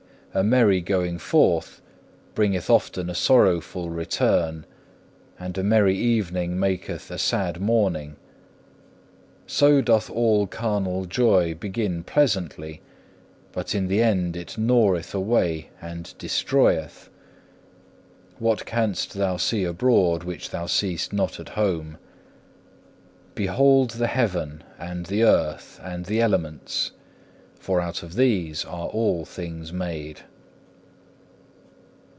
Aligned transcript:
A 0.33 0.45
merry 0.45 0.79
going 0.79 1.17
forth 1.17 1.81
bringeth 2.35 2.69
often 2.69 3.09
a 3.09 3.13
sorrowful 3.13 3.89
return, 3.89 4.65
and 5.37 5.57
a 5.57 5.61
merry 5.61 5.97
evening 5.97 6.57
maketh 6.57 7.11
a 7.11 7.17
sad 7.17 7.59
morning? 7.59 8.15
So 9.45 9.81
doth 9.81 10.09
all 10.09 10.47
carnal 10.47 11.03
joy 11.03 11.53
begin 11.55 12.03
pleasantly, 12.05 12.81
but 13.51 13.75
in 13.75 13.89
the 13.89 14.01
end 14.01 14.37
it 14.37 14.55
gnaweth 14.57 15.13
away 15.13 15.69
and 15.81 16.17
destroyeth. 16.17 17.09
What 18.39 18.65
canst 18.65 19.15
thou 19.15 19.35
see 19.35 19.65
abroad 19.65 20.23
which 20.23 20.51
thou 20.51 20.65
seest 20.65 21.11
not 21.11 21.41
at 21.41 21.49
home? 21.59 21.97
Behold 23.35 23.89
the 23.89 24.07
heaven 24.07 24.63
and 24.79 25.07
the 25.07 25.23
earth 25.25 25.77
and 25.83 26.05
the 26.05 26.21
elements, 26.21 26.93
for 27.59 27.79
out 27.79 28.01
of 28.01 28.15
these 28.15 28.65
are 28.65 28.87
all 28.87 29.23
things 29.23 29.71
made. 29.71 30.19